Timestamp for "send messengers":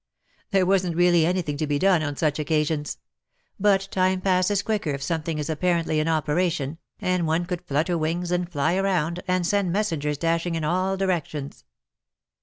9.45-10.17